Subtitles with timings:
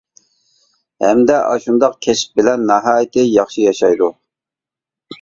[1.07, 4.13] ھەمدە ئاشۇنداق كەسىپ بىلەن ناھايىتى ياخشى ياشايدۇ.